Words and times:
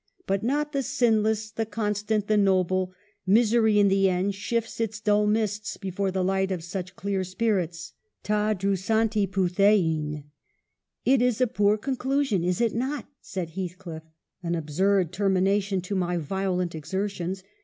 But 0.25 0.41
not 0.41 0.71
the 0.71 0.81
sinless, 0.81 1.51
the 1.51 1.63
constant, 1.63 2.25
the 2.25 2.35
noble; 2.35 2.91
misery, 3.27 3.77
in 3.77 3.87
the 3.87 4.09
end, 4.09 4.33
shifts 4.33 4.79
its 4.79 4.99
dull 4.99 5.27
mists 5.27 5.77
before 5.77 6.09
the 6.09 6.23
light 6.23 6.49
of 6.51 6.63
such 6.63 6.95
clear 6.95 7.23
spirits: 7.23 7.93
tcl 8.23 8.55
hpdaavTt 8.57 9.29
irddeiv. 9.29 10.23
"'It 11.05 11.21
is 11.21 11.39
a 11.39 11.45
poor 11.45 11.77
conclusion, 11.77 12.43
is 12.43 12.59
it 12.61 12.73
not?' 12.73 13.05
said 13.21 13.51
Heath 13.51 13.77
cliff,' 13.77 14.01
an 14.41 14.55
absurd 14.55 15.11
termination 15.13 15.81
to 15.81 15.93
my 15.95 16.17
violent 16.17 16.71
exer 16.71 17.07
tions. 17.07 17.43